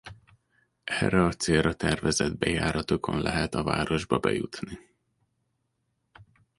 Erre 0.83 1.23
a 1.25 1.31
célra 1.31 1.73
tervezett 1.75 2.37
bejáratokon 2.37 3.21
lehet 3.21 3.55
a 3.55 3.63
városba 3.63 4.19
bejutni. 4.19 4.79